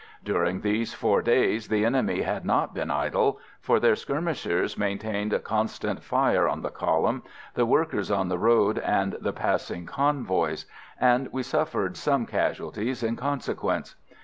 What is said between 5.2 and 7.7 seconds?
a constant fire on the column, the